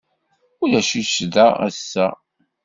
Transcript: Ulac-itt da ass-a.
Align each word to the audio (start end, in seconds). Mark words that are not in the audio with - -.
Ulac-itt 0.61 1.15
da 1.33 1.47
ass-a. 1.67 2.07